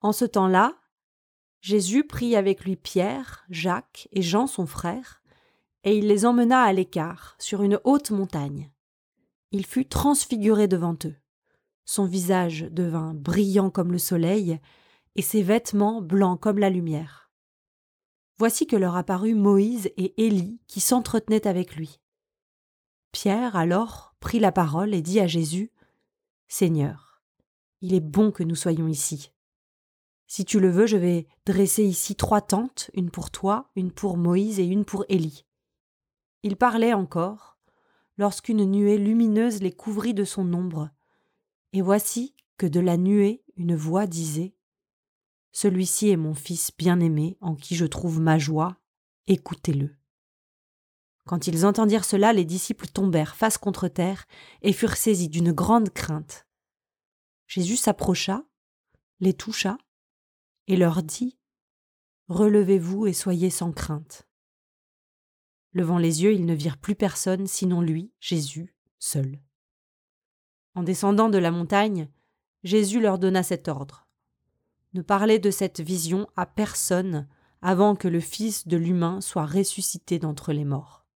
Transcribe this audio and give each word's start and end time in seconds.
En 0.00 0.12
ce 0.12 0.24
temps-là, 0.24 0.76
Jésus 1.60 2.04
prit 2.04 2.36
avec 2.36 2.64
lui 2.64 2.76
Pierre, 2.76 3.44
Jacques 3.50 4.08
et 4.12 4.22
Jean 4.22 4.46
son 4.46 4.66
frère, 4.66 5.22
et 5.84 5.96
il 5.96 6.06
les 6.06 6.24
emmena 6.24 6.62
à 6.62 6.72
l'écart, 6.72 7.34
sur 7.38 7.62
une 7.62 7.80
haute 7.84 8.10
montagne. 8.10 8.70
Il 9.50 9.66
fut 9.66 9.86
transfiguré 9.86 10.68
devant 10.68 10.96
eux. 11.04 11.16
Son 11.84 12.04
visage 12.04 12.68
devint 12.70 13.14
brillant 13.14 13.70
comme 13.70 13.92
le 13.92 13.98
soleil, 13.98 14.60
et 15.16 15.22
ses 15.22 15.42
vêtements 15.42 16.00
blancs 16.00 16.40
comme 16.40 16.58
la 16.58 16.70
lumière. 16.70 17.30
Voici 18.38 18.68
que 18.68 18.76
leur 18.76 18.94
apparut 18.96 19.34
Moïse 19.34 19.90
et 19.96 20.14
Élie 20.24 20.60
qui 20.68 20.78
s'entretenaient 20.78 21.46
avec 21.46 21.74
lui. 21.74 22.00
Pierre 23.10 23.56
alors 23.56 24.14
prit 24.20 24.38
la 24.38 24.52
parole 24.52 24.94
et 24.94 25.02
dit 25.02 25.18
à 25.18 25.26
Jésus 25.26 25.72
Seigneur, 26.46 27.22
il 27.80 27.94
est 27.94 28.00
bon 28.00 28.30
que 28.30 28.44
nous 28.44 28.54
soyons 28.54 28.86
ici. 28.86 29.32
Si 30.28 30.44
tu 30.44 30.60
le 30.60 30.70
veux, 30.70 30.86
je 30.86 30.98
vais 30.98 31.26
dresser 31.46 31.84
ici 31.84 32.14
trois 32.14 32.42
tentes, 32.42 32.90
une 32.92 33.10
pour 33.10 33.30
toi, 33.30 33.70
une 33.76 33.90
pour 33.90 34.18
Moïse 34.18 34.60
et 34.60 34.66
une 34.66 34.84
pour 34.84 35.06
Élie. 35.08 35.46
Il 36.42 36.56
parlait 36.56 36.92
encore, 36.92 37.58
lorsqu'une 38.18 38.64
nuée 38.66 38.98
lumineuse 38.98 39.62
les 39.62 39.72
couvrit 39.72 40.12
de 40.12 40.24
son 40.24 40.52
ombre. 40.52 40.90
Et 41.72 41.80
voici 41.80 42.34
que 42.58 42.66
de 42.66 42.78
la 42.78 42.98
nuée 42.98 43.42
une 43.56 43.74
voix 43.74 44.06
disait 44.06 44.54
Celui-ci 45.52 46.10
est 46.10 46.16
mon 46.16 46.34
Fils 46.34 46.72
bien-aimé, 46.76 47.38
en 47.40 47.54
qui 47.56 47.74
je 47.74 47.86
trouve 47.86 48.20
ma 48.20 48.38
joie, 48.38 48.76
écoutez-le. 49.28 49.96
Quand 51.24 51.46
ils 51.46 51.64
entendirent 51.64 52.04
cela, 52.04 52.34
les 52.34 52.44
disciples 52.44 52.86
tombèrent 52.86 53.34
face 53.34 53.56
contre 53.56 53.88
terre 53.88 54.26
et 54.60 54.74
furent 54.74 54.96
saisis 54.96 55.30
d'une 55.30 55.52
grande 55.52 55.88
crainte. 55.88 56.46
Jésus 57.46 57.76
s'approcha, 57.76 58.44
les 59.20 59.32
toucha, 59.32 59.78
et 60.68 60.76
leur 60.76 61.02
dit 61.02 61.36
Relevez-vous 62.28 63.06
et 63.06 63.12
soyez 63.12 63.50
sans 63.50 63.72
crainte. 63.72 64.28
Levant 65.72 65.98
les 65.98 66.22
yeux, 66.22 66.34
ils 66.34 66.46
ne 66.46 66.54
virent 66.54 66.76
plus 66.76 66.94
personne 66.94 67.46
sinon 67.46 67.80
lui, 67.80 68.12
Jésus, 68.20 68.74
seul. 68.98 69.40
En 70.74 70.82
descendant 70.82 71.30
de 71.30 71.38
la 71.38 71.50
montagne, 71.50 72.10
Jésus 72.62 73.00
leur 73.00 73.18
donna 73.18 73.42
cet 73.42 73.66
ordre. 73.68 74.06
Ne 74.92 75.02
parlez 75.02 75.38
de 75.38 75.50
cette 75.50 75.80
vision 75.80 76.28
à 76.36 76.46
personne 76.46 77.26
avant 77.62 77.96
que 77.96 78.08
le 78.08 78.20
Fils 78.20 78.68
de 78.68 78.76
l'humain 78.76 79.20
soit 79.20 79.46
ressuscité 79.46 80.18
d'entre 80.18 80.52
les 80.52 80.64
morts. 80.64 81.06